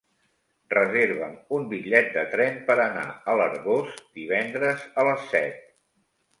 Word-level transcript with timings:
Reserva'm 0.75 1.35
un 1.57 1.67
bitllet 1.73 2.09
de 2.15 2.23
tren 2.33 2.57
per 2.71 2.79
anar 2.87 3.05
a 3.05 3.37
l'Arboç 3.43 4.03
divendres 4.19 4.91
a 5.05 5.09
les 5.13 5.33
set. 5.37 5.65